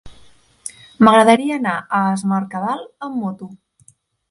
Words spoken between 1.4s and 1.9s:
anar